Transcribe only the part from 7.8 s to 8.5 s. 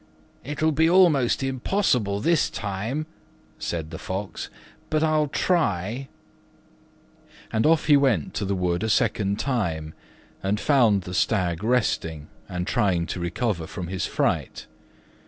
he went to